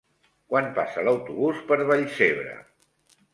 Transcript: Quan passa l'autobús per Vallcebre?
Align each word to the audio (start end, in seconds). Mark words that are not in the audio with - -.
Quan 0.53 0.69
passa 0.77 1.03
l'autobús 1.07 1.61
per 1.69 1.77
Vallcebre? 1.93 2.57